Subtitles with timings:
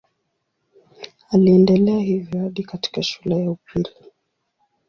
[1.29, 3.89] Aliendelea hivyo hadi katika shule ya upili.